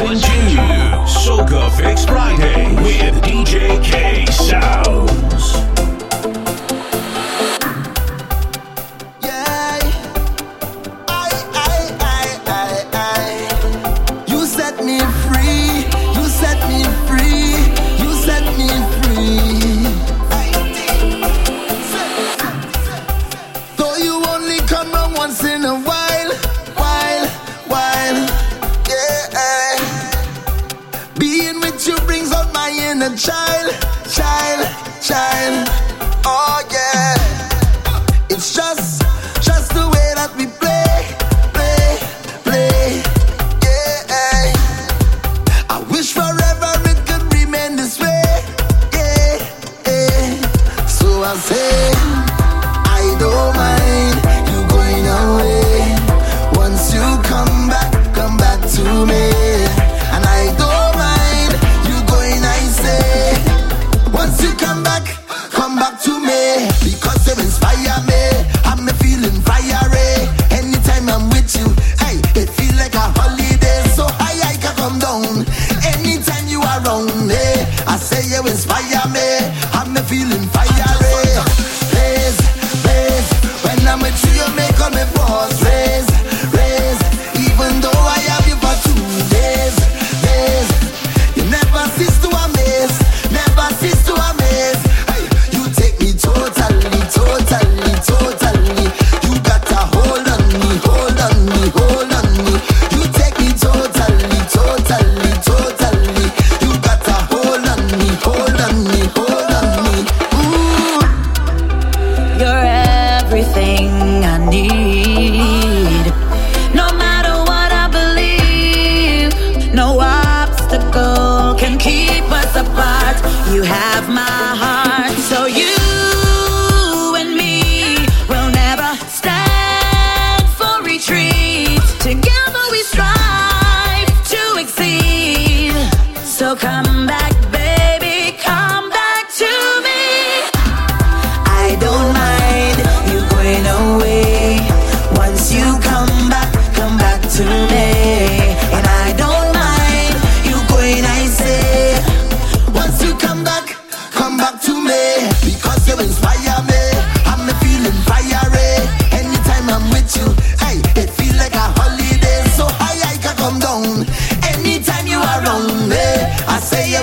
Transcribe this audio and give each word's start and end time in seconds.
listening 0.00 0.56
to 0.56 1.04
Soca 1.06 1.70
Fix 1.76 2.06
Friday 2.06 2.74
with 2.82 3.14
DJ 3.22 3.82
K 3.84 4.24
Sounds. 4.26 5.71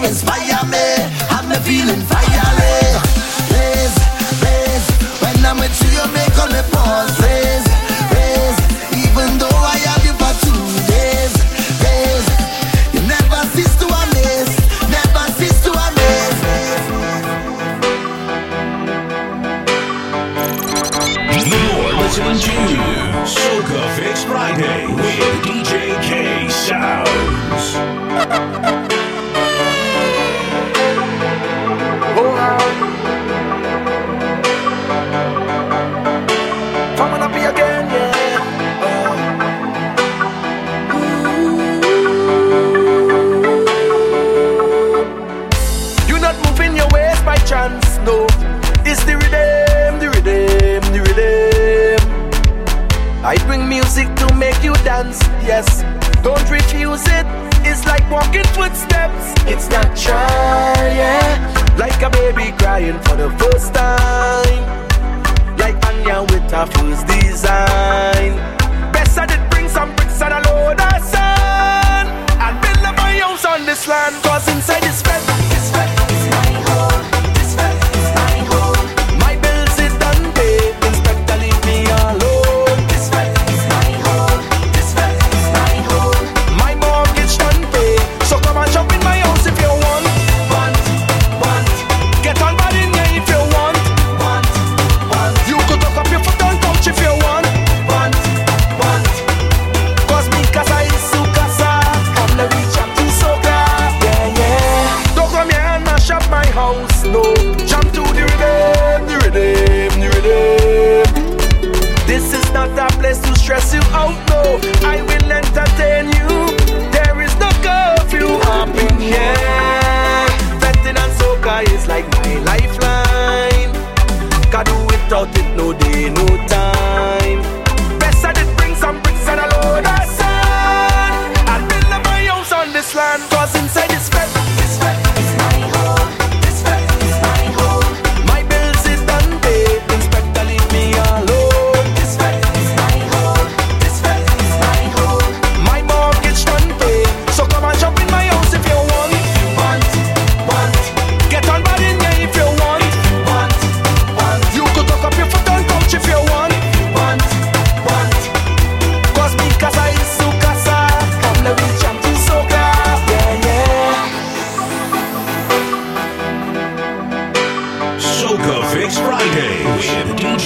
inspire 0.05 0.65
me. 0.65 0.88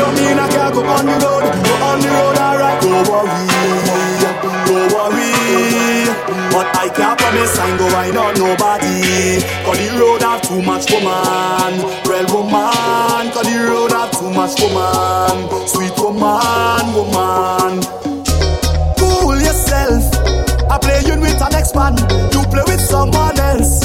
you 0.00 0.08
mean 0.16 0.38
I 0.40 0.48
can't 0.48 0.72
go 0.74 0.80
on 0.80 1.04
the 1.04 1.16
road? 1.20 1.44
Go 1.44 1.74
on 1.84 1.98
the 2.00 2.08
road, 2.08 2.36
alright. 2.40 2.80
Don't 2.80 3.04
worry, 3.10 3.36
don't 4.66 4.88
worry. 4.96 5.30
But 6.52 6.66
I 6.76 6.88
can't 6.88 7.18
promise 7.20 7.58
I 7.58 7.68
ain't 7.68 7.78
go 7.78 7.86
wine 7.92 8.16
on 8.16 8.34
nobody. 8.40 9.44
Cause 9.64 9.78
the 9.78 9.88
road 10.00 10.22
have 10.22 10.40
too 10.42 10.62
much 10.62 10.90
woman, 10.90 11.72
real 12.08 12.26
woman. 12.32 13.24
Cause 13.34 13.46
the 13.46 13.58
road 13.68 13.92
have 13.92 14.10
too 14.16 14.30
much 14.32 14.56
woman, 14.60 15.36
sweet 15.68 15.94
woman, 16.00 16.84
woman. 16.96 17.82
Fool 18.96 19.36
yourself. 19.36 20.04
I 20.70 20.78
play 20.78 21.00
you 21.04 21.20
with 21.20 21.40
an 21.42 21.54
ex 21.54 21.74
man, 21.74 21.94
you 22.32 22.42
play 22.48 22.64
with 22.66 22.80
someone 22.80 23.38
else. 23.38 23.84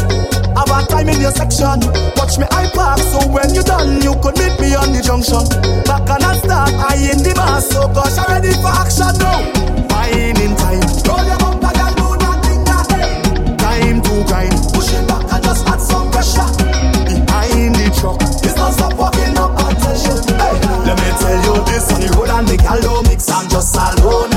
Have 0.55 0.71
a 0.71 0.87
time 0.87 1.09
in 1.09 1.19
your 1.19 1.31
section. 1.31 1.83
Watch 2.15 2.39
me 2.39 2.47
I 2.51 2.71
pass 2.71 3.03
so 3.11 3.27
when 3.27 3.53
you 3.53 3.63
done, 3.63 4.01
you 4.01 4.15
could 4.23 4.39
meet 4.39 4.55
me 4.59 4.71
on 4.75 4.95
the 4.95 5.01
junction. 5.03 5.43
Back 5.83 6.07
and 6.07 6.23
I 6.23 6.35
start, 6.39 6.71
I 6.79 6.95
in 7.11 7.19
the 7.19 7.35
mass, 7.35 7.67
so 7.67 7.87
gosh, 7.91 8.15
I'm 8.15 8.31
ready 8.31 8.55
for 8.63 8.71
action 8.71 9.11
now. 9.19 9.43
Fine 9.91 10.39
in 10.39 10.55
time. 10.55 10.79
Roll 11.03 11.23
your 11.27 11.39
bumper, 11.43 11.71
girl, 11.75 11.93
do 11.99 12.07
not 12.23 12.39
think 12.47 12.63
that. 12.71 12.87
Hey. 12.87 13.19
Time 13.59 13.99
to 13.99 14.13
grind. 14.23 14.55
Push 14.71 14.95
it 14.95 15.03
back 15.07 15.27
and 15.27 15.43
just 15.43 15.67
add 15.67 15.81
some 15.83 16.07
pressure. 16.07 16.47
Behind 17.03 17.75
the 17.75 17.87
truck, 17.99 18.23
it's 18.23 18.55
not 18.55 18.71
stop 18.71 18.95
walking 18.95 19.35
up 19.35 19.59
attention. 19.59 20.23
Hey. 20.39 20.55
Let 20.87 20.95
me 20.95 21.09
tell 21.19 21.37
you 21.43 21.55
this 21.67 21.91
on 21.91 21.99
the 21.99 22.07
road 22.15 22.31
and 22.31 22.47
the 22.47 22.55
gal 22.55 22.79
don't 22.79 23.03
mix. 23.07 23.27
I'm 23.27 23.43
just 23.51 23.75
alone. 23.75 24.34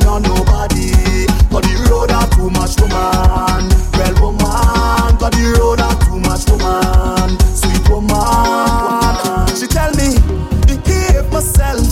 mine 0.00 0.08
on 0.08 0.22
nobody. 0.22 1.26
But 1.50 1.64
the 1.64 1.88
road 1.90 2.10
are 2.10 2.28
too 2.30 2.50
much 2.50 2.78
woman. 2.80 3.68
Well 3.96 4.14
woman, 4.20 5.16
but 5.18 5.32
the 5.32 5.56
road 5.58 5.80
are 5.80 5.96
too 6.04 6.18
much 6.20 6.48
woman. 6.50 7.38
Sweet 7.54 7.88
woman. 7.88 9.46
She 9.56 9.66
tell 9.66 9.92
me, 9.94 10.16
behave 10.66 11.30
myself. 11.32 11.86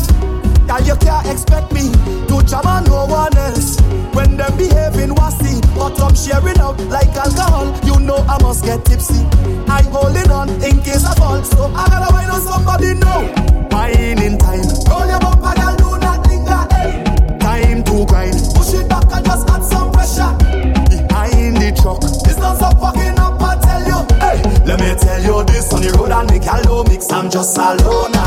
That 0.67 0.85
you 0.87 0.97
can't 0.97 1.27
expect 1.27 1.73
me 1.73 1.93
to 2.29 2.45
jam 2.45 2.67
on 2.67 2.85
no 2.85 3.07
one 3.07 3.37
else. 3.37 3.81
When 4.13 4.37
them 4.37 4.57
behaving 4.57 5.15
wassy, 5.15 5.61
but 5.75 5.99
I'm 6.01 6.15
sharing 6.15 6.61
up 6.61 6.79
like 6.89 7.15
alcohol. 7.17 7.73
You 7.85 7.99
know 8.01 8.19
I 8.29 8.41
must 8.43 8.65
get 8.65 8.85
tipsy. 8.85 9.25
I 9.67 9.83
holding 9.91 10.31
on 10.31 10.49
in 10.63 10.81
case 10.83 11.05
I 11.05 11.15
fall, 11.15 11.43
so 11.43 11.73
I 11.75 11.89
gotta 11.89 12.13
wine 12.13 12.31
on 12.31 12.41
somebody. 12.43 12.95
now, 12.95 13.21
wine 13.71 14.23
in 14.23 14.39
time. 14.39 14.69
Roll 14.89 15.07
your 15.07 15.21
bumper. 15.21 15.58
Yo, 25.29 25.43
this 25.43 25.71
on 25.75 25.83
the 25.83 25.93
road 25.93 26.11
and 26.11 26.25
make 26.31 26.49
a 26.49 26.57
low 26.67 26.83
mix. 26.85 27.13
I'm 27.13 27.29
just 27.29 27.59
a 27.59 27.77
loner. 27.85 28.25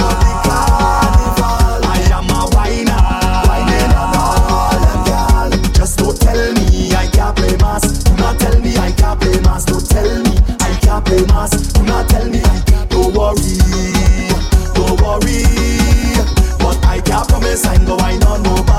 For 0.00 0.16
the 0.16 0.32
carnival, 0.48 1.84
I 1.84 2.00
am 2.08 2.24
a 2.32 2.48
whiner. 2.56 2.96
Whining 3.44 3.92
on 3.92 4.16
all 4.16 4.72
them 4.80 5.04
girl. 5.04 5.52
Just 5.76 5.98
don't 5.98 6.16
tell 6.16 6.40
me 6.56 6.88
I 6.96 7.04
can't 7.12 7.36
play 7.36 7.54
mass. 7.60 7.84
Do 8.04 8.16
not 8.16 8.40
tell 8.40 8.58
me 8.60 8.78
I 8.78 8.92
can't 8.92 9.20
play 9.20 9.40
mass. 9.44 9.66
Don't 9.66 9.84
tell 9.84 10.08
me 10.24 10.32
I 10.64 10.72
can't 10.80 11.04
play 11.04 11.20
mass. 11.28 11.52
Do 11.52 11.82
not 11.82 12.08
tell 12.08 12.24
me 12.24 12.40
I 12.40 12.62
can't. 12.64 12.88
Don't 12.88 13.12
worry, 13.12 13.60
don't 14.72 14.96
worry. 15.04 15.44
But 16.56 16.80
I 16.80 17.02
can't 17.04 17.28
promise 17.28 17.66
I'm 17.66 17.84
going 17.84 18.24
on 18.24 18.42
nobody. 18.42 18.71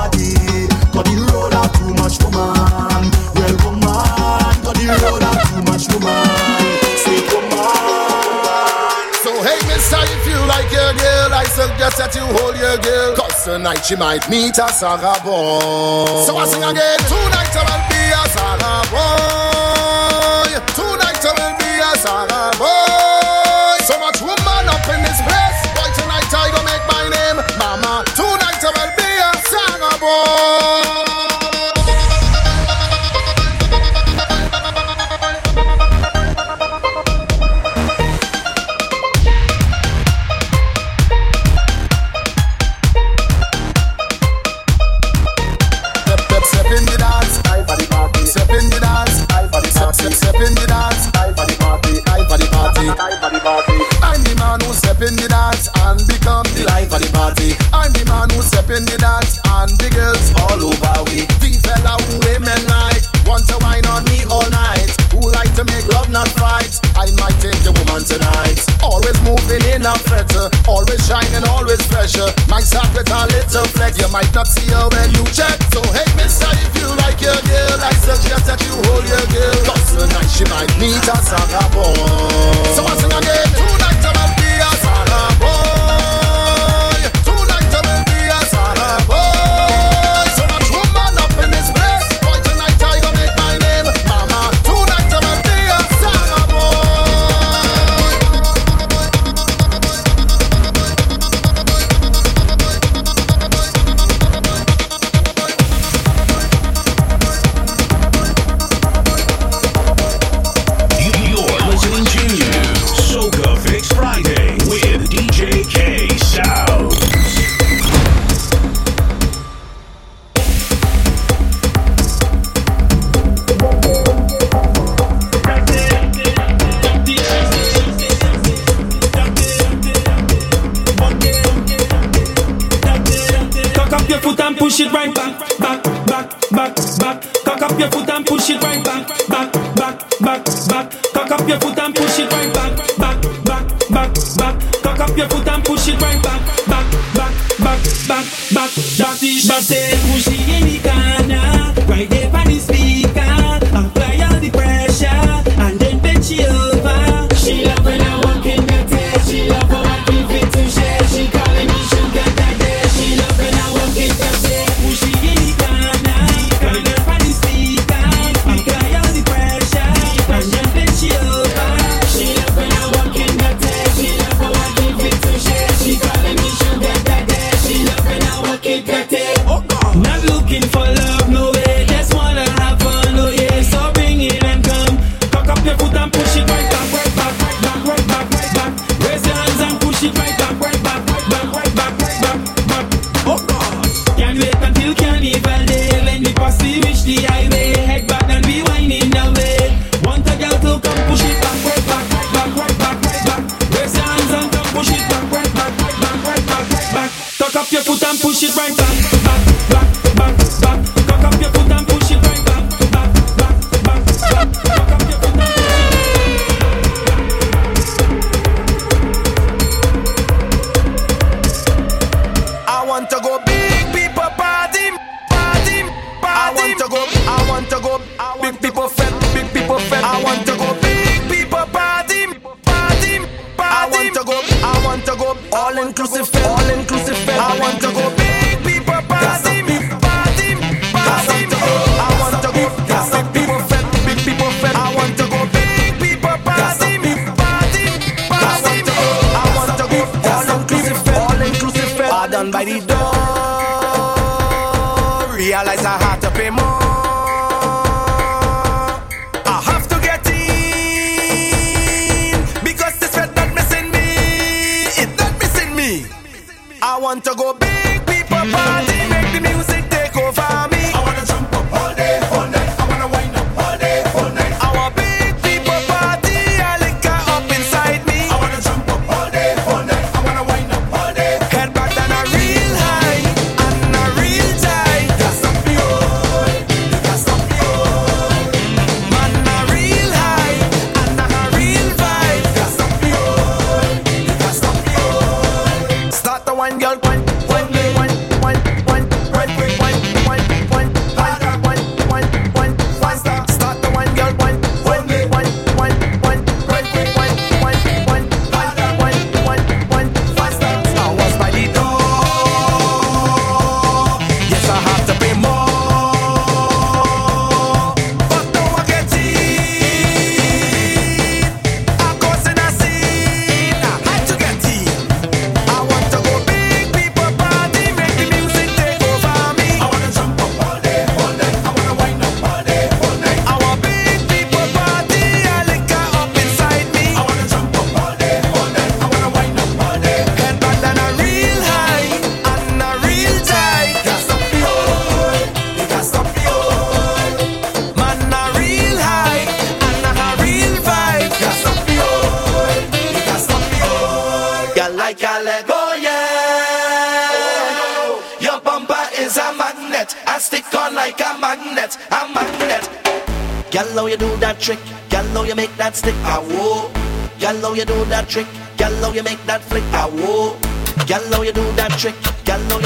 if 10.10 10.26
you 10.26 10.38
like 10.46 10.70
your 10.72 10.92
girl, 10.94 11.30
I 11.32 11.44
suggest 11.48 11.98
that 11.98 12.14
you 12.14 12.24
hold 12.38 12.56
your 12.56 12.76
girl. 12.78 13.14
Cause 13.16 13.44
tonight 13.44 13.82
she 13.84 13.96
might 13.96 14.28
meet 14.28 14.58
a 14.58 14.68
Sarabon. 14.68 16.26
So 16.26 16.36
I 16.36 16.44
sing 16.46 16.62
again, 16.64 16.98
tonight 17.08 17.52
I 17.54 17.62
will 17.64 17.84
be 17.88 18.02
a 18.12 18.24
Sarabon. 18.34 19.64
Tonight 20.74 21.22
I 21.24 21.32
will 21.38 21.54
be 21.56 21.70
a 21.80 21.92
Sarabon. 22.04 23.78
So 23.88 23.94
much 24.00 24.20
woman 24.20 24.64
up 24.68 24.84
in 24.90 25.00
this 25.04 25.20
place. 25.22 25.58
Tonight 25.94 26.28
I 26.32 26.50
gonna 26.50 26.66
make 26.66 26.84
my 26.90 27.04
name 27.08 27.38
Mama. 27.58 28.04
Tonight 28.18 28.60
I 28.60 28.70
will 28.74 28.92
be 28.98 29.10
a 29.22 29.30
Sarabon. 29.48 30.33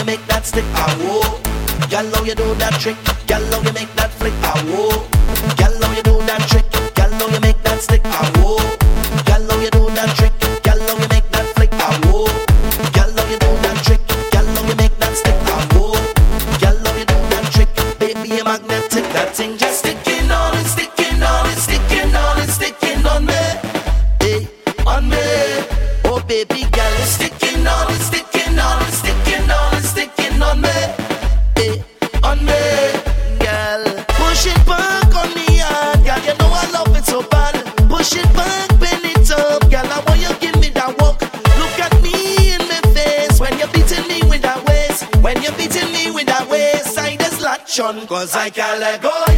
make 0.08 0.26
that 0.26 0.46
stick, 0.46 0.64
I 0.72 0.88
whoa. 1.04 1.20
Gal, 1.90 2.06
you 2.24 2.34
do 2.34 2.54
that 2.54 2.80
trick? 2.80 2.96
Gal, 3.26 3.42
you 3.62 3.72
make 3.74 3.92
that 3.96 4.10
flick, 4.10 4.32
I 4.42 4.56
whoa. 4.70 5.04
Gal, 5.60 5.74
you 5.94 6.02
do 6.02 6.16
that 6.24 6.40
trick? 6.48 6.64
Gal, 6.94 7.12
you 7.30 7.40
make 7.40 7.62
that 7.62 7.82
stick, 7.82 8.00
I 8.04 8.40
will. 8.40 8.67
Cause 48.08 48.34
I 48.34 48.48
can 48.48 48.80
let 48.80 49.02
go. 49.02 49.37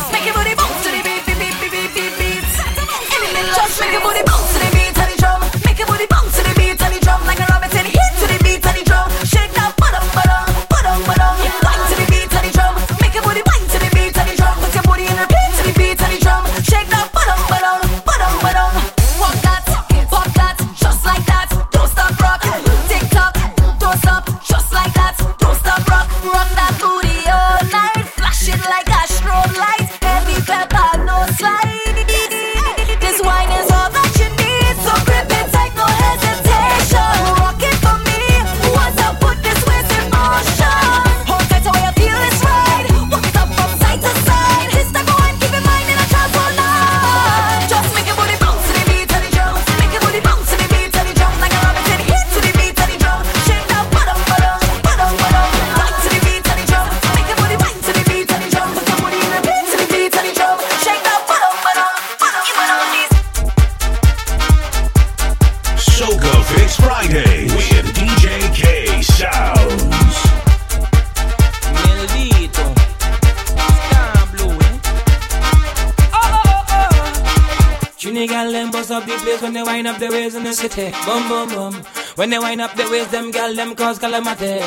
the 78.15 78.27
gal 78.27 78.51
them 78.51 78.71
bust 78.71 78.91
up 78.91 79.05
the 79.05 79.13
place 79.23 79.41
when 79.41 79.53
they 79.53 79.63
wind 79.63 79.87
up 79.87 79.97
the 79.99 80.09
ways 80.09 80.35
in 80.35 80.43
the 80.43 80.53
city. 80.53 80.91
Boom 81.05 81.27
boom 81.29 81.49
boom. 81.49 81.73
When 82.15 82.29
they 82.29 82.39
wind 82.39 82.61
up 82.61 82.73
the 82.75 82.89
ways, 82.89 83.07
them 83.09 83.31
gal 83.31 83.53
them 83.53 83.75
cause 83.75 83.99
calamity. 83.99 84.59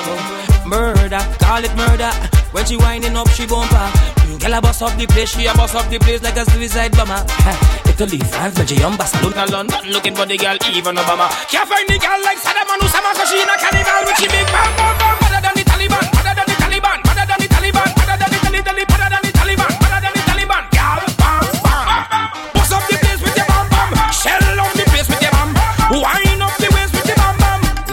Murder, 0.66 1.20
call 1.40 1.64
it 1.64 1.74
murder. 1.76 2.10
When 2.52 2.64
she 2.64 2.76
winding 2.76 3.16
up, 3.16 3.28
she 3.30 3.46
bumper. 3.46 3.90
Gyal 4.44 4.58
a 4.58 4.60
bust 4.60 4.82
up 4.82 4.96
the 4.98 5.06
place, 5.06 5.30
she 5.30 5.46
a 5.46 5.54
bust 5.54 5.74
up 5.74 5.88
the 5.88 5.98
place 5.98 6.22
like 6.22 6.36
a 6.36 6.44
suicide 6.50 6.92
bomber. 6.92 7.24
Italy, 7.88 8.18
France, 8.18 8.54
Belgium, 8.54 8.96
Barcelona, 8.96 9.46
London, 9.50 9.90
looking 9.90 10.14
for 10.14 10.26
the 10.26 10.36
girl, 10.36 10.56
even 10.74 10.96
Obama. 10.96 11.28
Can't 11.48 11.68
find 11.68 11.88
the 11.88 11.98
girl 11.98 12.20
like 12.22 12.38
Saddam 12.38 12.68
Hussein, 12.80 13.02
cause 13.02 13.30
she 13.30 13.40
in 13.40 13.48
a 13.48 13.56
carnival 13.56 14.04
with 14.04 14.18
she 14.18 14.28
big 14.28 14.46
bam 14.46 14.76
bam 14.76 14.98
bam. 14.98 15.23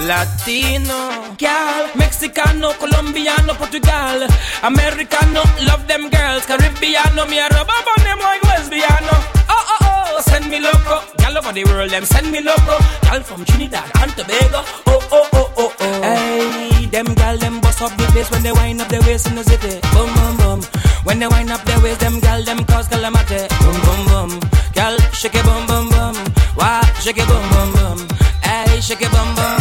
Latino, 0.07 1.35
gal, 1.37 1.89
Mexicano, 1.93 2.73
Colombiano, 2.79 3.53
Portugal, 3.55 4.27
Americano, 4.63 5.43
love 5.67 5.87
them 5.87 6.09
girls, 6.09 6.43
Caribbeano, 6.45 7.29
me 7.29 7.37
a 7.39 7.47
rub 7.47 7.69
up 7.69 7.85
on 7.87 8.03
them 8.03 8.19
like 8.19 8.41
lesbiano. 8.41 9.15
Oh 9.47 9.53
oh 9.53 9.77
oh, 10.17 10.21
send 10.21 10.49
me 10.49 10.59
loco, 10.59 11.01
gal 11.17 11.37
over 11.37 11.53
the 11.53 11.63
world, 11.65 11.91
them 11.91 12.03
send 12.05 12.31
me 12.31 12.41
loco, 12.41 12.77
gal 13.03 13.21
from 13.21 13.45
Trinidad 13.45 13.89
and 14.01 14.11
Tobago. 14.11 14.65
Oh 14.87 14.99
oh 15.11 15.29
oh 15.33 15.53
oh 15.57 15.73
oh, 15.79 16.01
hey, 16.01 16.85
them 16.87 17.13
gal 17.13 17.37
them 17.37 17.61
bust 17.61 17.81
up 17.81 17.95
the 17.95 18.05
place 18.11 18.29
when 18.31 18.41
they 18.41 18.51
wind 18.51 18.81
up 18.81 18.87
their 18.89 19.01
waist 19.01 19.27
in 19.27 19.35
the 19.35 19.43
city. 19.43 19.79
Boom 19.93 20.09
boom 20.15 20.37
boom, 20.37 20.61
when 21.03 21.19
they 21.19 21.27
wind 21.27 21.51
up 21.51 21.63
their 21.63 21.79
waist, 21.81 21.99
them 21.99 22.19
gal 22.19 22.41
them 22.43 22.65
cause 22.65 22.87
calamity. 22.87 23.47
Boom 23.61 23.77
boom 23.85 24.01
boom, 24.09 24.49
gal 24.73 24.97
shake 25.13 25.35
it 25.35 25.45
boom 25.45 25.65
boom 25.67 25.89
boom, 25.89 26.15
wah 26.57 26.81
shake 26.99 27.19
it 27.19 27.27
boom 27.27 27.45
boom 27.53 27.71
boom, 27.73 28.07
hey 28.41 28.81
shake 28.81 29.01
it 29.03 29.11
boom 29.11 29.35
boom. 29.35 29.60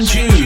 on 0.00 0.39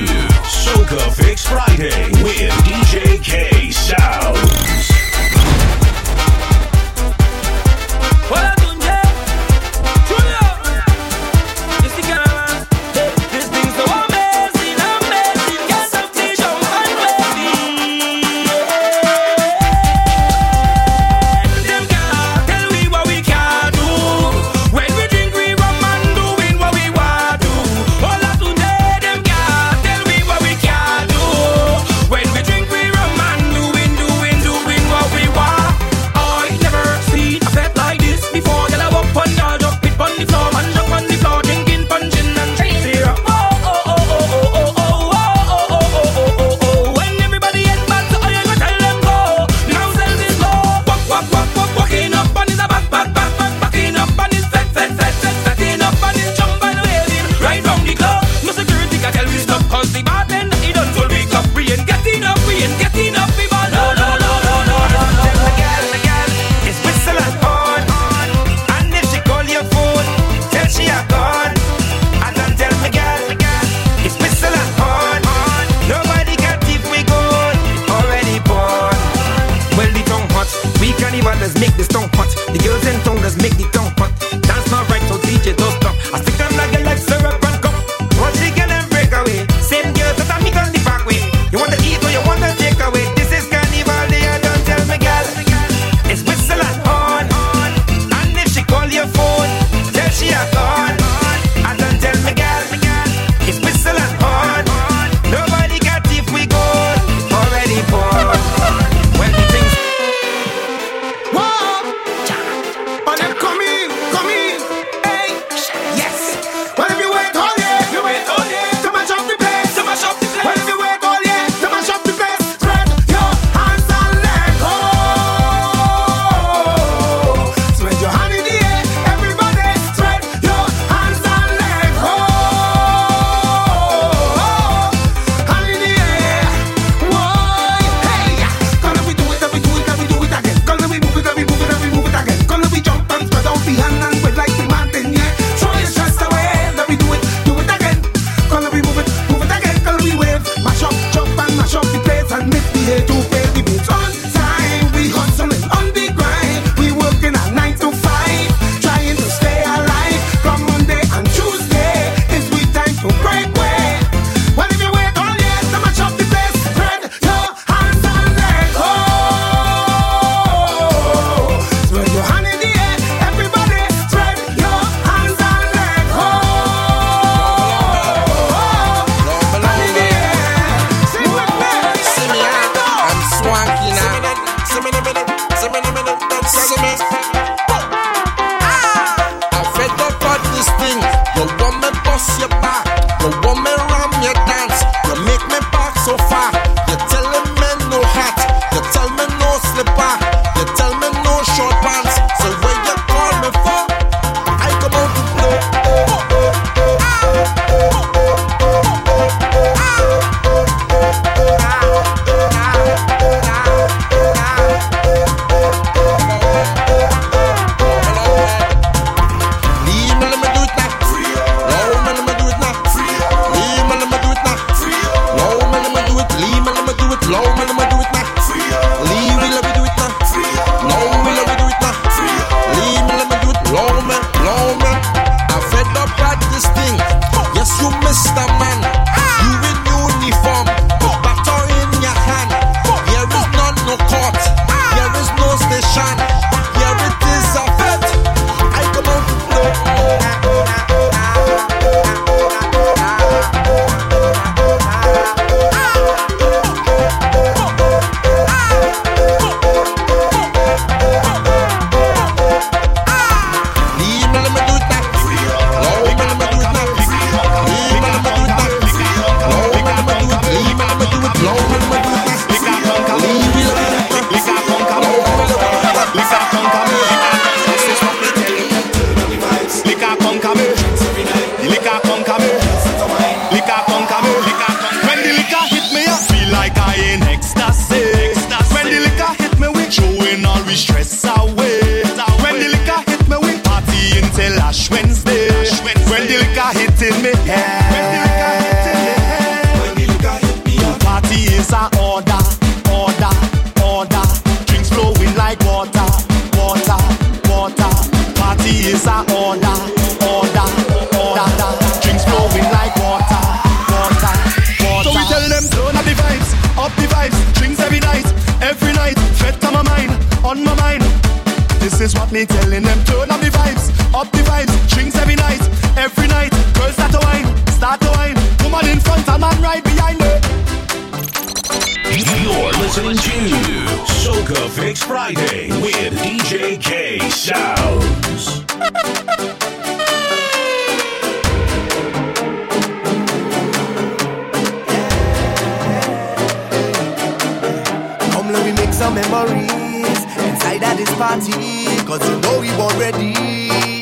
memories 349.15 350.21
inside 350.43 350.83
of 350.83 350.97
this 350.99 351.13
party. 351.15 351.87
Cause 352.05 352.23
you 352.29 352.37
know 352.41 352.61
we 352.61 352.71
born 352.77 352.95
ready. 352.99 353.33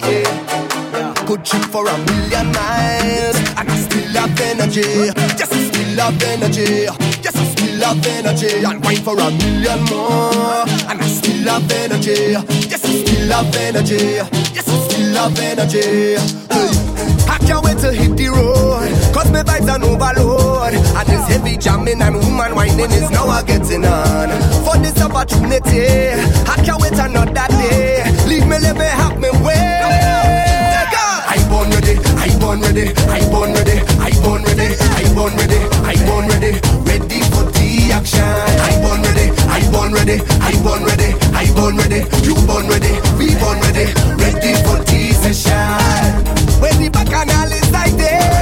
Yeah. 0.01 1.15
Could 1.27 1.45
trip 1.45 1.63
for 1.65 1.87
a 1.87 1.97
million 2.09 2.47
miles. 2.53 3.37
And 3.57 3.69
I 3.71 3.77
still 3.77 4.13
have 4.19 4.41
energy. 4.41 5.13
Just 5.39 5.53
a 5.53 5.61
still 5.69 5.99
have 6.01 6.23
energy. 6.23 6.87
Just 7.23 7.37
a 7.37 7.45
still 7.53 7.81
have 7.85 8.07
energy. 8.07 8.65
And 8.65 8.83
wine 8.85 9.03
for 9.03 9.19
a 9.19 9.31
million 9.31 9.81
more. 9.93 10.65
And 10.91 11.01
I 11.01 11.07
still 11.07 11.49
have 11.49 11.71
energy. 11.71 12.35
Just 12.69 12.85
a 12.85 12.89
still 12.89 13.31
have 13.31 13.55
energy. 13.57 14.19
Just 14.55 14.69
a 14.69 14.77
still 14.91 15.15
have 15.15 15.39
energy. 15.39 16.17
Hey. 16.51 16.82
Can't 17.53 17.67
wait 17.67 17.77
to 17.85 17.93
hit 17.93 18.17
the 18.17 18.29
road 18.33 18.89
Cause 19.13 19.31
my 19.31 19.43
vibes 19.43 19.69
are 19.69 19.77
overload 19.85 20.73
And 20.73 21.07
this 21.07 21.29
heavy 21.29 21.59
jamming 21.59 22.01
and 22.01 22.17
woman 22.17 22.55
whining 22.55 22.89
is 22.89 23.11
now 23.11 23.29
I 23.29 23.43
getting 23.43 23.85
on 23.85 24.33
For 24.65 24.81
this 24.81 24.97
opportunity 25.05 26.17
I 26.49 26.57
can't 26.65 26.81
wait 26.81 26.97
another 26.97 27.29
day 27.53 28.09
Leave 28.25 28.49
me 28.49 28.57
let 28.57 28.73
me 28.81 28.89
have 28.89 29.21
me 29.21 29.29
way 29.45 29.69
I 31.29 31.37
born 31.53 31.69
ready, 31.69 32.01
I 32.17 32.33
born 32.41 32.61
ready, 32.63 32.89
I 33.13 33.21
born 33.29 33.53
ready, 33.53 33.85
I 34.01 34.11
born 34.25 34.43
ready, 34.45 34.73
I 34.73 35.05
born 35.13 35.37
ready, 35.37 35.61
I 35.85 35.97
born 36.09 36.29
ready, 36.33 36.57
ready 36.89 37.21
for 37.29 37.45
the 37.53 37.93
action. 37.93 38.25
I 38.25 38.81
born 38.81 39.03
ready, 39.05 39.29
I 39.53 39.61
born 39.71 39.93
ready, 39.93 40.25
I 40.41 40.57
born 40.65 40.85
ready, 40.89 41.13
I 41.37 41.53
born 41.53 41.77
ready, 41.77 42.01
you 42.25 42.35
born 42.49 42.65
ready, 42.69 42.97
we 43.21 43.37
born 43.37 43.61
ready, 43.61 43.93
ready 44.17 44.57
for 44.65 44.81
the 44.89 45.13
session. 45.21 45.82
Bacchanal 46.93 47.53
is 47.53 47.71
like 47.73 47.93
there, 47.93 48.42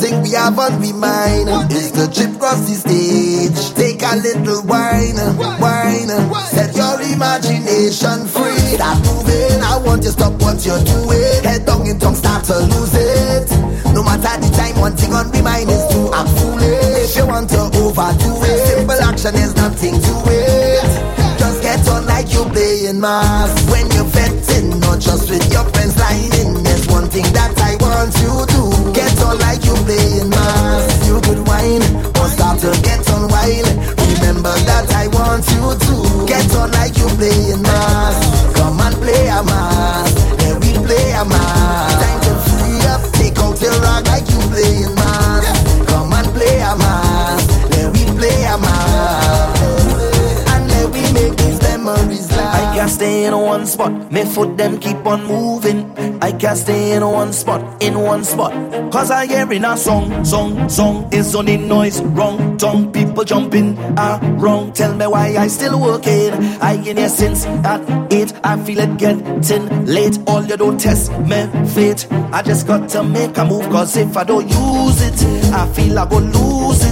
thing 0.00 0.22
we 0.22 0.30
have 0.32 0.58
on 0.58 0.80
we 0.80 0.92
mind. 0.92 1.48
Is 1.70 1.92
the 1.92 2.08
trip 2.08 2.34
across 2.36 2.66
the 2.66 2.74
stage. 2.74 3.74
Take 3.76 4.02
a 4.02 4.16
little 4.16 4.62
wine, 4.64 5.20
wine, 5.60 6.08
set 6.48 6.74
your 6.74 7.00
imagination 7.12 8.26
free. 8.26 8.76
Start 8.76 8.98
moving, 9.04 9.60
I 9.62 9.76
want 9.84 10.04
you 10.04 10.10
stop 10.10 10.32
what 10.40 10.64
you're 10.64 10.82
doing. 10.84 11.09
In 53.32 53.38
one 53.38 53.66
spot. 53.66 54.12
Me 54.12 54.24
foot 54.24 54.56
them 54.56 54.78
keep 54.78 55.06
on 55.06 55.24
moving. 55.24 55.90
I 56.22 56.32
can't 56.32 56.58
stay 56.58 56.92
in 56.92 57.04
one 57.04 57.32
spot, 57.32 57.82
in 57.82 57.98
one 57.98 58.24
spot. 58.24 58.52
Cause 58.92 59.10
I 59.10 59.26
hearing 59.26 59.64
a 59.64 59.76
song, 59.76 60.24
song, 60.24 60.68
song 60.68 61.08
is 61.12 61.34
only 61.34 61.56
noise. 61.56 62.02
Wrong 62.02 62.56
tongue, 62.58 62.92
people 62.92 63.24
jumping 63.24 63.78
around. 63.96 64.74
Tell 64.74 64.94
me 64.94 65.06
why 65.06 65.36
I 65.36 65.46
still 65.48 65.80
working. 65.80 66.32
I 66.60 66.74
in 66.74 66.96
here 66.96 67.08
since 67.08 67.46
at 67.46 68.12
eight. 68.12 68.32
I 68.44 68.56
feel 68.64 68.80
it 68.80 68.98
getting 68.98 69.86
late. 69.86 70.18
All 70.26 70.44
you 70.44 70.56
don't 70.56 70.78
test 70.78 71.12
me 71.20 71.46
fate. 71.74 72.06
I 72.32 72.42
just 72.42 72.66
got 72.66 72.88
to 72.90 73.02
make 73.02 73.36
a 73.38 73.44
move. 73.44 73.64
Cause 73.70 73.96
if 73.96 74.16
I 74.16 74.24
don't 74.24 74.48
use 74.48 75.00
it, 75.02 75.52
I 75.52 75.66
feel 75.72 75.98
I 75.98 76.06
go 76.08 76.18
lose 76.18 76.84
it. 76.84 76.89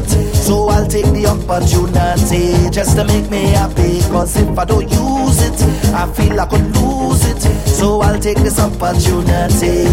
So 0.49 0.67
I'll 0.71 0.87
take 0.87 1.05
the 1.13 1.27
opportunity 1.27 2.71
just 2.71 2.97
to 2.97 3.05
make 3.05 3.29
me 3.31 3.53
happy. 3.53 4.01
Cause 4.09 4.35
if 4.35 4.59
I 4.59 4.65
don't 4.65 4.91
use 4.91 5.43
it, 5.43 5.63
I 5.93 6.11
feel 6.11 6.41
I 6.41 6.47
could 6.47 6.75
lose 6.75 7.23
it. 7.27 7.39
So 7.69 8.01
I'll 8.01 8.19
take 8.19 8.39
this 8.39 8.59
opportunity. 8.59 9.85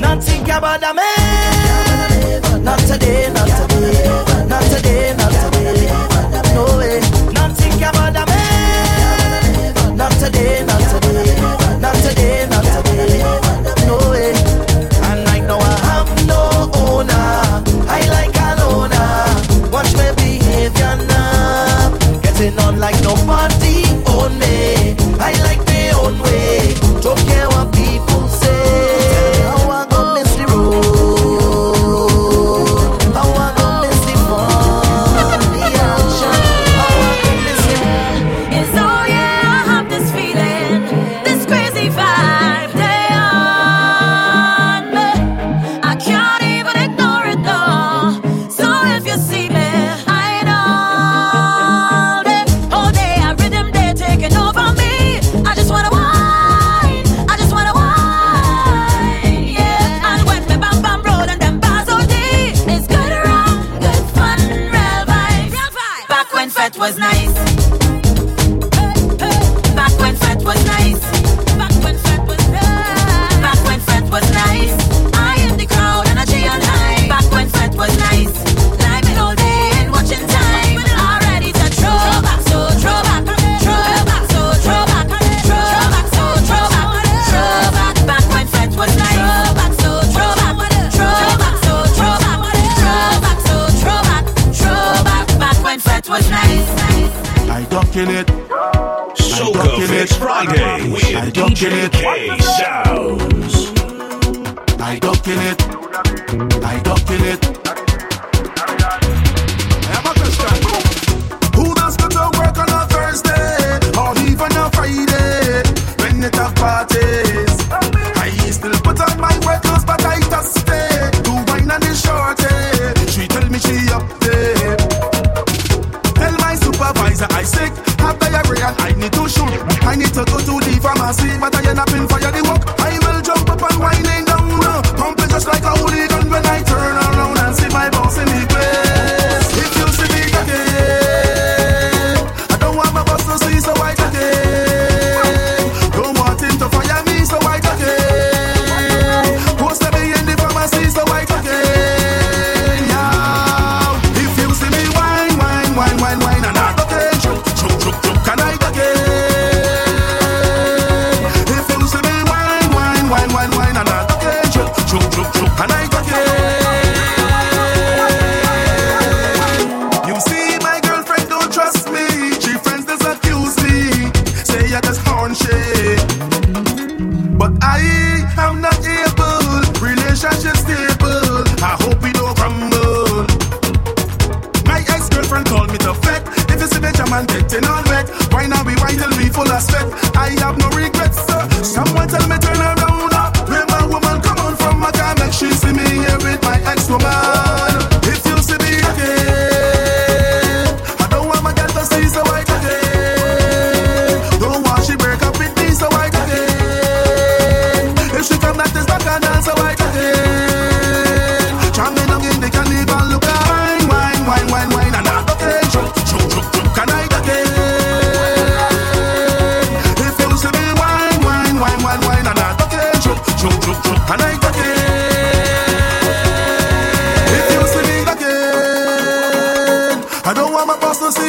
Not 0.00 0.22
think 0.22 0.46
about 0.46 0.78
the 0.78 0.94
man. 0.94 2.62
Not 2.62 2.78
today, 2.86 3.32
not 3.34 3.48
today. 3.48 4.46
Not 4.46 4.62
today, 4.62 5.16
not 5.18 5.32
today. 5.32 5.90
No 6.54 6.78
way. 6.78 7.00
Not 7.34 7.56
think 7.56 7.82
about 7.82 8.12
the 8.12 8.24
man. 8.24 9.96
Not 9.96 10.12
today, 10.12 10.60
not 10.60 10.68
today. 10.68 10.71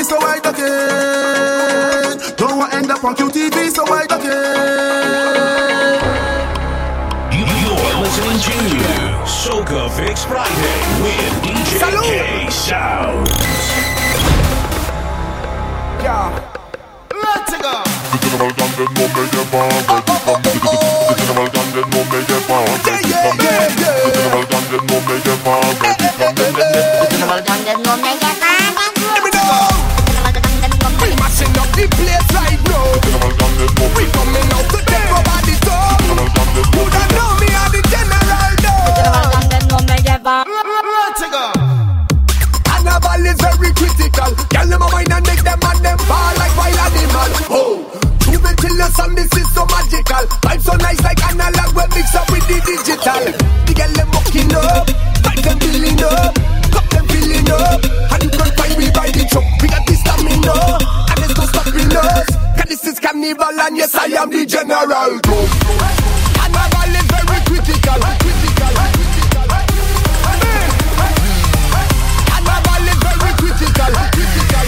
Boss 0.04 0.10
to 0.10 0.10
see, 0.10 0.10
so 0.10 0.18
I. 0.20 0.40
Don't 2.36 2.58
want 2.58 2.74
end 2.74 2.92
up 2.92 3.04
on 3.04 3.16
QTV, 3.16 3.70
so 3.74 3.86
I 3.88 4.04
again. 4.04 4.34
You're 7.32 8.00
listening 8.02 8.40
to 8.40 8.54
Soca 9.26 9.90
Fix 9.92 10.26
Friday 10.26 10.80
with 11.02 11.34
DJ 11.44 11.80
K 12.04 12.50
Sounds. 12.50 13.30
Let's 17.12 17.54
go. 17.62 17.84
We 31.04 31.12
mashing 31.20 31.52
up 31.60 31.68
the 31.76 31.84
place 31.92 32.30
right 32.32 32.62
now. 32.72 32.96
We 33.92 34.08
coming 34.16 34.50
out 34.56 34.68
to 34.72 34.80
take 34.88 35.12
over 35.12 35.40
the 35.44 35.56
top. 35.68 36.00
You 36.00 36.88
don't 36.88 37.12
know 37.12 37.36
me, 37.44 37.52
I'm 37.52 37.68
the 37.76 37.82
general 37.92 38.56
go. 38.64 38.76
Carnival 42.64 43.26
is 43.28 43.40
very 43.44 43.72
critical. 43.76 44.32
Girl, 44.48 44.68
them 44.68 44.82
a 44.82 44.88
wine 44.96 45.12
and 45.12 45.26
make 45.28 45.44
them 45.44 45.60
and 45.60 45.80
them 45.84 45.98
fall 46.08 46.34
like 46.40 46.56
wild 46.56 46.80
animal. 46.80 47.32
Oh, 47.52 47.84
to 48.24 48.32
me 48.32 48.52
till 48.60 48.76
the 48.80 48.88
sun, 48.96 49.16
this 49.16 49.32
is 49.36 49.48
so 49.54 49.66
magical. 49.68 50.24
Vibes 50.44 50.64
so 50.64 50.76
nice 50.80 51.02
like 51.04 51.20
analog, 51.28 51.76
we 51.76 51.84
mix 51.96 52.16
up 52.16 52.30
with 52.32 52.48
the 52.48 52.60
digital. 52.64 53.24
The 53.68 53.74
girl 53.76 53.92
them 53.92 54.08
walking 54.16 54.56
up, 54.56 54.88
vibes 55.20 55.44
them 55.44 55.60
building 55.60 56.04
up, 56.04 56.36
cup 56.72 56.88
them 56.92 57.06
filling 57.08 57.52
up. 57.52 57.84
And 58.14 58.24
you 58.24 58.32
can 58.32 58.52
find 58.56 58.76
me 58.80 58.88
by 58.92 59.12
the 59.12 59.24
truck. 59.28 59.44
We 59.62 59.68
got 59.68 59.84
the 59.88 59.96
stamina, 59.96 60.83
and 63.32 63.78
yes, 63.78 63.96
I 63.96 64.06
am 64.20 64.30
the 64.30 64.46
general. 64.46 64.84
Carnival 64.84 65.16
is 66.92 67.08
very 67.08 67.40
critical. 67.48 68.04
is 72.84 73.00
very 73.00 73.34
critical. 73.40 73.94
critical. 74.12 74.68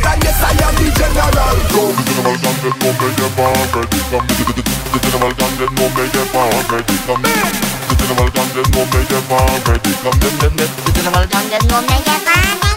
And 0.00 0.22
yes, 0.24 0.40
I 0.40 0.56
am 0.64 0.74
the 0.80 0.88
general. 0.96 1.56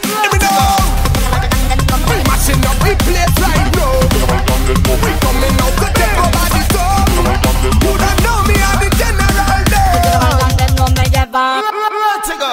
Let 0.08 0.32
me 0.32 0.40
know. 0.44 0.76
We 2.10 2.18
mashing 2.24 2.66
up 2.66 2.78
the 2.80 2.92
place 3.04 3.36
right 3.40 3.72
now. 3.72 3.77
We 4.68 4.74
coming 4.76 5.56
to. 5.56 5.96
You 7.88 7.96
don't 7.96 8.20
know 8.20 8.44
me, 8.44 8.56
I'm 8.60 8.84
the 8.84 8.92
general 9.00 9.64
go. 12.36 12.52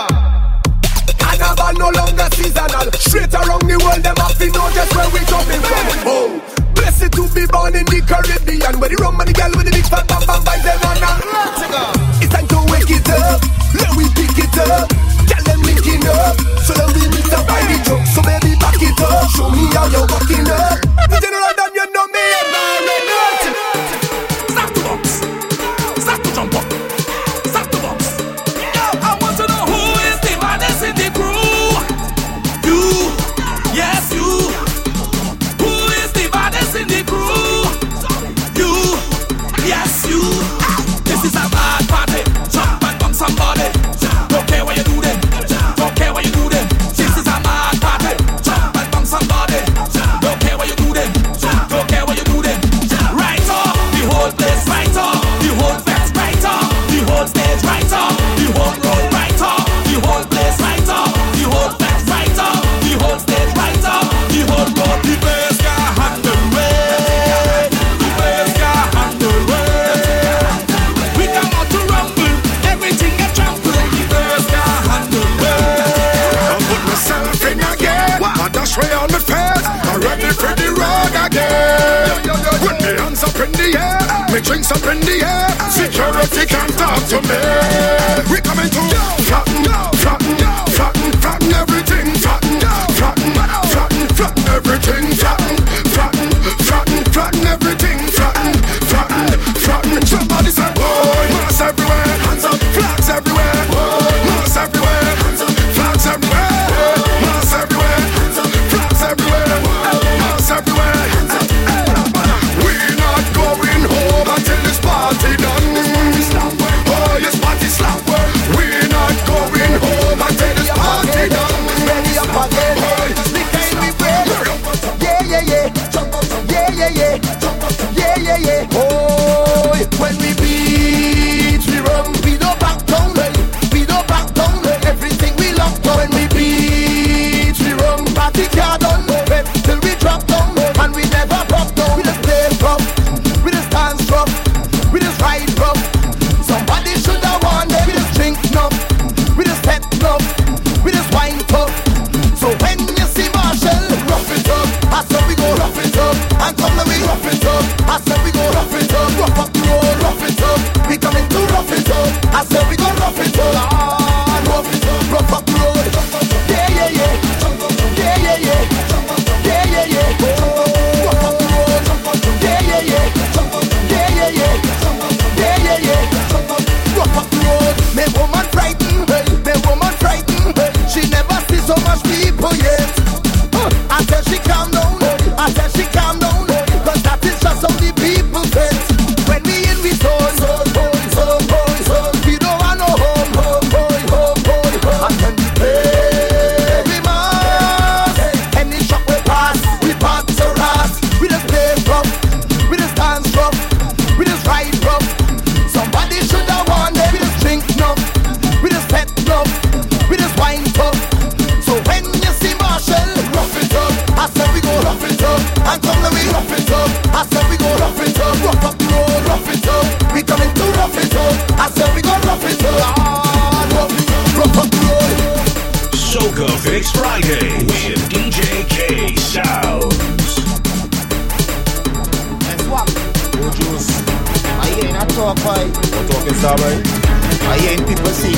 Carnival 1.18 1.74
no 1.74 1.90
longer 1.90 2.30
seasonal. 2.30 2.86
Straight 3.02 3.34
around 3.34 3.66
the 3.66 3.74
world, 3.82 3.98
them 4.06 4.14
have 4.14 4.38
to 4.38 4.46
know 4.46 4.70
just 4.70 4.94
where 4.94 5.10
we 5.10 5.26
coming 5.26 5.58
from. 5.58 5.90
Oh, 6.06 6.38
blessed 6.78 7.10
to 7.18 7.26
be 7.34 7.50
born 7.50 7.74
in 7.74 7.82
the 7.90 7.98
Caribbean, 8.06 8.78
where 8.78 8.90
the 8.90 8.96
rum 9.02 9.18
and 9.18 9.34
the 9.34 9.34
with 9.58 9.66
the 9.66 9.74
big 9.74 9.86
fat 9.90 10.06
vibes 10.06 10.62
them. 10.62 10.78
It's 12.22 12.30
time 12.30 12.46
to 12.46 12.62
wake 12.70 12.94
it 12.94 13.10
up. 13.10 13.42
Let 13.74 13.90
we 13.98 14.06
pick 14.14 14.38
it 14.38 14.54
up. 14.62 14.86
Gal 15.26 15.42
them 15.42 15.66
up. 16.14 16.38
So 16.62 16.78
we 16.94 17.10
meet 17.10 17.34
up 17.34 17.42
by 17.50 17.58
the. 17.66 18.06
So 18.14 18.22
baby 18.22 18.54
back 18.54 18.78
it 18.78 19.02
up. 19.02 19.26
Show 19.34 19.50
me 19.50 19.66
how 19.74 19.90
you're 19.90 20.06
walking 20.06 20.46
up. 20.46 20.83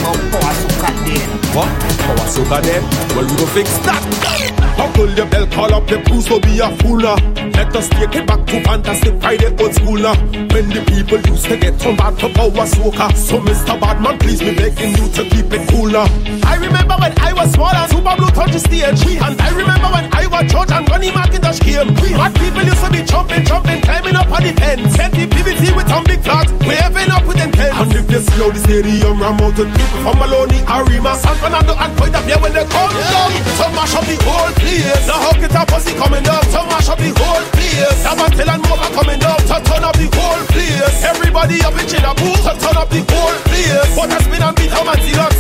How 0.03 0.12
power 0.30 0.55
soca 0.61 0.90
then. 1.05 1.30
What? 1.55 1.70
Power 2.05 2.26
soca 2.28 2.62
then? 2.62 2.82
Well, 3.16 3.26
we 3.26 3.36
go 3.36 3.47
fix 3.47 3.70
that. 3.86 4.66
Buckle 4.77 5.11
your 5.11 5.27
belt, 5.27 5.51
call 5.53 5.72
up 5.74 5.89
your 5.91 6.03
crews, 6.05 6.27
so 6.27 6.39
be 6.41 6.59
a 6.61 6.70
fool. 6.79 7.01
Let 7.01 7.74
us 7.74 7.89
take 7.89 8.14
it 8.14 8.27
back 8.27 8.45
to 8.47 8.61
fantastic 8.62 9.20
Friday 9.20 9.49
old 9.59 9.74
school 9.74 9.97
now. 9.97 10.14
When 10.53 10.68
the 10.68 10.85
people 10.87 11.20
used 11.33 11.47
to 11.47 11.57
get 11.57 11.81
from 11.81 11.97
bad 11.97 12.18
to 12.20 12.29
power 12.29 12.66
soca. 12.68 13.09
So 13.16 13.41
Mr. 13.41 13.81
Badman, 13.81 14.18
please 14.18 14.43
me 14.43 14.55
begging 14.55 14.93
you 14.93 15.09
to 15.16 15.22
keep 15.24 15.49
it 15.49 15.64
cooler. 15.72 16.05
I 16.45 16.57
remember 16.61 16.97
when 17.01 17.16
I 17.18 17.33
was 17.33 17.53
small 17.53 17.72
and 17.72 17.91
Super 17.91 18.14
Blue 18.16 18.29
touched 18.37 18.53
the 18.53 18.61
stage. 18.61 19.01
And 19.16 19.41
I 19.41 19.51
remember 19.57 19.89
when 19.89 20.12
I 20.12 20.27
was 20.29 20.53
George 20.53 20.70
and 20.70 20.85
Ronnie 20.89 21.09
McIntosh 21.11 21.61
came. 21.64 21.89
Mad 22.12 22.35
people 22.37 22.62
used 22.62 22.85
to 22.85 22.91
be 22.93 23.01
jumping, 23.03 23.45
jumping, 23.45 23.81
climbing 23.81 24.16
up 24.16 24.29
on 24.29 24.45
the 24.45 24.53
fence. 24.53 24.93
The 24.97 25.24
PVC 25.24 25.72
with 25.72 25.89
some 25.89 26.05
big 26.05 26.20
flags, 26.20 26.53
waving 26.68 27.09
up 27.09 27.24
with 27.24 27.41
intent. 27.41 27.72
And 27.72 27.89
if 27.97 28.05
you 28.12 28.20
see 28.20 28.37
how 28.37 28.53
the 28.53 28.61
stadium 28.61 29.16
ram 29.16 29.41
out 29.41 29.57
people 29.57 29.99
from 30.05 30.20
Maloney, 30.20 30.61
Arima, 30.68 31.16
San 31.16 31.37
Fernando, 31.41 31.72
and 31.72 31.93
Point 31.97 32.14
of 32.16 32.24
View 32.29 32.37
when 32.45 32.53
they 32.53 32.68
come 32.68 32.93
down. 32.93 33.33
Some 33.57 33.72
mash 33.72 33.97
up 33.97 34.05
the 34.05 34.16
whole 34.20 34.53
place. 34.61 34.66
Now 35.07 35.19
how 35.23 35.33
get 35.39 35.55
a 35.55 35.62
pussy 35.67 35.95
coming 35.95 36.23
down? 36.23 36.43
Some 36.51 36.67
mash 36.67 36.89
up 36.89 36.99
the 36.99 37.14
whole 37.14 37.47
place. 37.55 38.01
Laventille 38.03 38.51
and 38.51 38.62
Morvant 38.67 38.93
coming 38.99 39.21
down 39.21 39.39
to 39.39 39.57
turn 39.62 39.85
up 39.87 39.95
the 39.95 40.11
whole 40.11 40.43
place. 40.51 40.99
Everybody 41.05 41.62
up 41.62 41.79
in 41.79 41.87
Chinabu 41.87 42.35
to 42.43 42.53
turn 42.59 42.77
up 42.77 42.91
the 42.91 43.01
whole 43.07 43.39
place. 43.47 43.91
What 43.97 44.11
has 44.11 44.27
been 44.27 44.43
and 44.43 44.57
beat 44.57 44.71
how 44.71 44.83
us? 44.83 45.37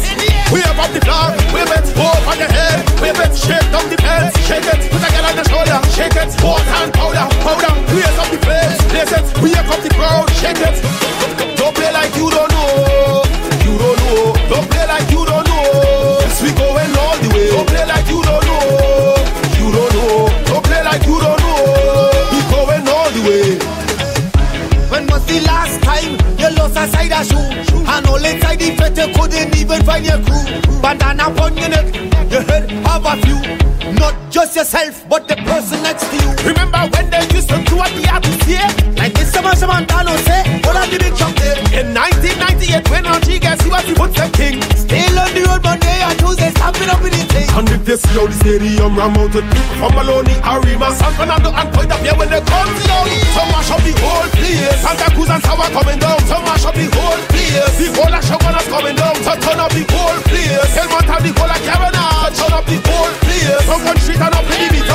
We 0.52 0.62
have 0.62 0.78
up 0.78 0.92
the 0.94 1.00
flag, 1.02 1.34
it, 1.34 1.86
hold 1.98 2.22
on 2.30 2.38
your 2.38 2.46
head, 2.46 2.78
wave 3.02 3.18
it, 3.18 3.34
shake 3.34 3.66
down 3.74 3.90
the 3.90 3.96
pants, 3.98 4.38
shake 4.46 4.62
it, 4.62 4.78
put 4.94 5.02
a 5.02 5.10
girl 5.10 5.26
on 5.26 5.34
the 5.34 5.44
shoulder, 5.50 5.80
shake 5.90 6.14
it, 6.14 6.30
hot 6.38 6.62
hand 6.70 6.94
powder, 6.94 7.26
powder, 7.42 7.74
blaze 7.90 8.18
up 8.22 8.30
the 8.30 8.38
place, 8.38 8.78
blaze 8.86 9.10
it, 9.10 9.26
wake 9.42 9.58
up 9.58 9.82
the 9.82 9.90
crowd, 9.90 10.30
shake 10.38 10.62
it. 10.62 10.78
Don't 11.58 11.74
play 11.74 11.90
like 11.90 12.14
you 12.14 12.30
don't 12.30 12.50
know, 12.54 13.26
you 13.66 13.74
don't 13.74 13.98
know. 14.06 14.36
Don't 14.48 14.70
play 14.70 14.86
like 14.86 15.10
you 15.10 15.26
don't 15.26 15.42
know. 15.42 15.45
Lost 26.92 27.32
a 27.32 27.64
shoe? 27.64 27.84
And 27.86 28.06
all 28.06 28.24
inside 28.24 28.58
the 28.58 28.66
you 28.66 29.14
couldn't 29.14 29.56
even 29.56 29.82
find 29.84 30.04
your 30.04 30.18
crew. 30.24 30.80
Bandana 30.80 31.26
upon 31.30 31.56
your 31.56 31.68
neck, 31.68 31.94
you 32.30 32.40
head 32.40 32.70
have 32.70 33.04
a 33.04 33.16
few. 33.22 33.92
Not 33.94 34.14
just 34.30 34.56
yourself, 34.56 35.08
but 35.08 35.28
the 35.28 35.36
person 35.36 35.82
next 35.82 36.08
to 36.10 36.16
you. 36.16 36.30
Remember 36.48 36.78
when 36.92 37.05
stadium 48.46 48.94
ram 48.94 49.18
out 49.18 49.34
from 49.34 49.90
Maloney, 49.98 50.38
Arima, 50.46 50.94
San 50.94 51.10
Fernando, 51.18 51.50
and 51.50 51.68
Point 51.74 51.90
of 51.90 51.98
View 51.98 52.14
when 52.14 52.30
they 52.30 52.38
come 52.46 52.70
down. 52.86 53.06
Some 53.34 53.50
mash 53.50 53.70
up 53.74 53.82
the 53.82 53.90
whole 53.98 54.30
place. 54.38 54.78
Santa 54.86 55.10
Cruz 55.18 55.30
and 55.34 55.42
Sour 55.42 55.66
coming 55.74 55.98
down. 55.98 56.18
Some 56.30 56.46
mash 56.46 56.62
up 56.62 56.78
the 56.78 56.86
whole 56.94 57.18
place. 57.26 57.74
The 57.74 57.90
whole 57.90 58.14
of 58.14 58.22
Chaguanas 58.22 58.66
coming 58.70 58.94
down. 58.94 59.18
To 59.18 59.32
turn 59.42 59.58
up 59.58 59.74
the 59.74 59.82
whole 59.90 60.20
place. 60.30 60.70
Belmont 60.78 61.10
have 61.10 61.22
the 61.26 61.30
whole 61.34 61.50
of 61.50 61.60
Carolina. 61.66 62.30
Turn 62.38 62.54
up 62.54 62.64
the 62.70 62.78
whole 62.86 63.14
place. 63.26 63.66
From 63.66 63.98
street 63.98 64.22
and 64.22 64.34
up 64.38 64.46
the 64.46 64.54
beat 64.70 64.90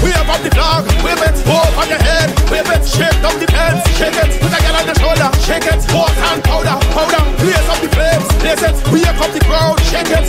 Wave 0.00 0.32
up 0.32 0.40
the 0.40 0.48
flag, 0.56 0.88
wave 1.04 1.20
it, 1.20 1.36
hold 1.44 1.76
on 1.76 1.84
your 1.92 2.00
head, 2.00 2.32
wave 2.48 2.64
it, 2.72 2.80
shake 2.88 3.12
down 3.20 3.36
the 3.36 3.44
pants, 3.44 3.84
shake 4.00 4.16
it, 4.16 4.32
put 4.40 4.48
a 4.48 4.56
girl 4.64 4.80
on 4.80 4.86
the 4.88 4.96
shoulder, 4.96 5.28
shake 5.44 5.68
it, 5.68 5.76
hot 5.92 6.16
hand 6.16 6.40
powder, 6.40 6.72
powder, 6.96 7.20
blaze 7.36 7.68
up 7.68 7.76
the 7.84 7.88
flames, 7.92 8.24
blaze 8.40 8.64
it, 8.64 8.76
wake 8.88 9.20
up 9.20 9.28
the 9.36 9.44
crowd, 9.44 9.76
shake 9.92 10.08
it. 10.08 10.24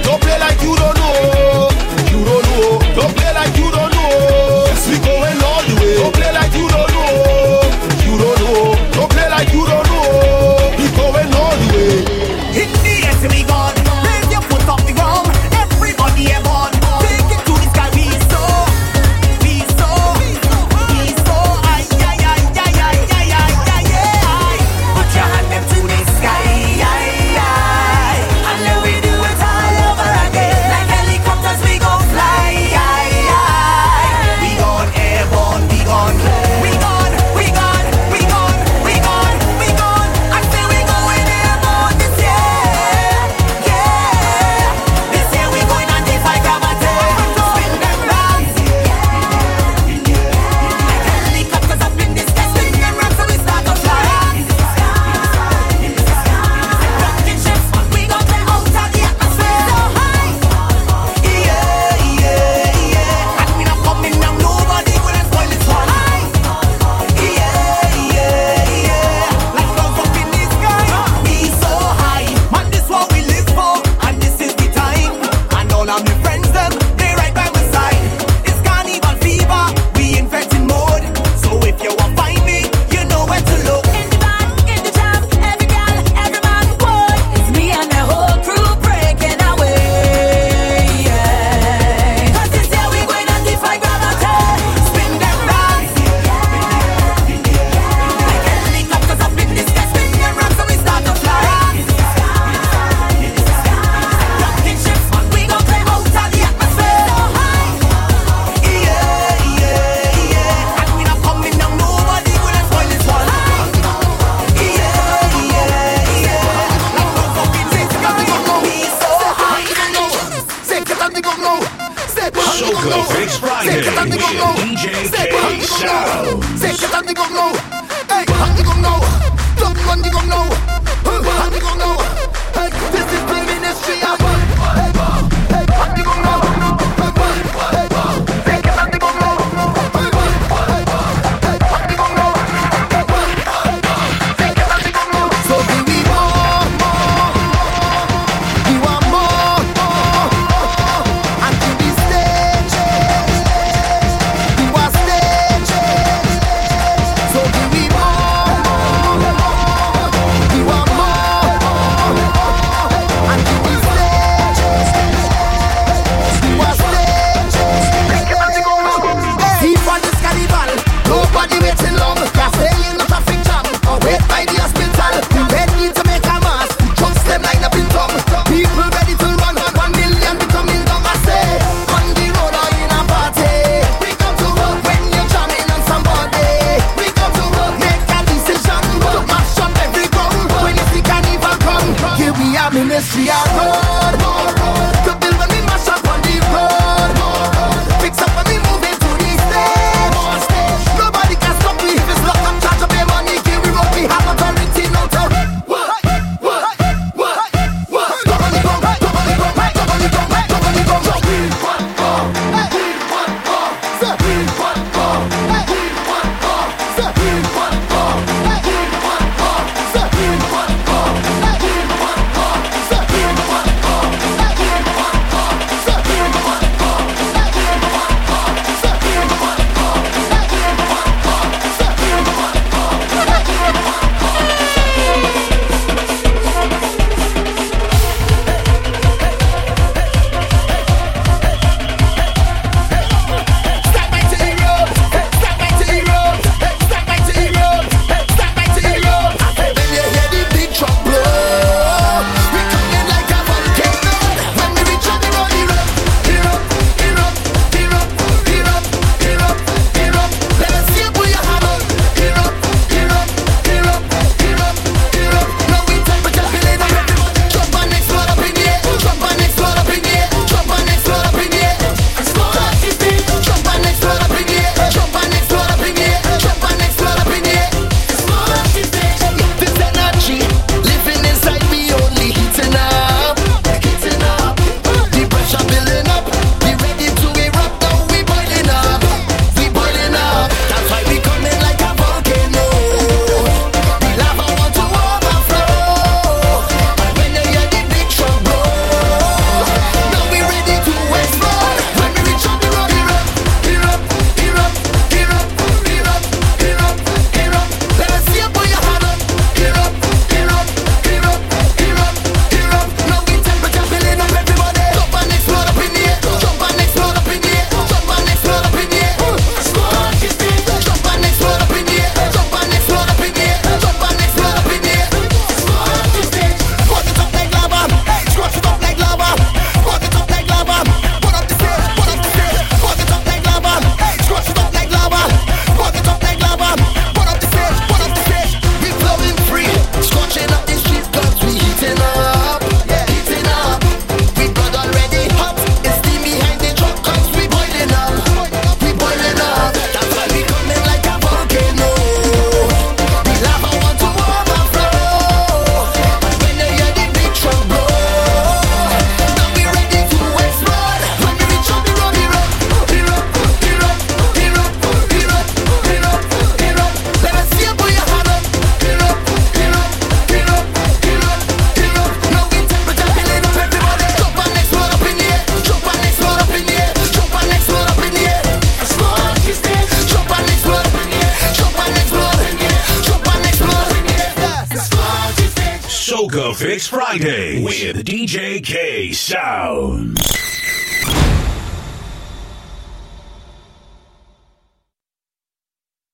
Don't 0.00 0.16
play 0.22 0.38
like 0.40 0.56
you 0.64 0.72
don't 0.80 0.96
know, 0.96 1.05